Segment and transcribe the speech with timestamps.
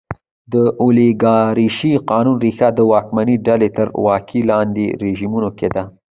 [0.53, 5.83] د اولیګارشۍ قانون ریښه د واکمنې ډلې تر ولکې لاندې رژیمونو کې ده.